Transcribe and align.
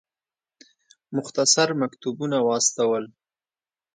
مختصر 1.15 1.67
مکتوبونه 1.81 2.37
واستول. 2.47 3.03